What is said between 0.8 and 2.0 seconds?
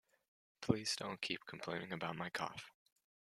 don't keep complaining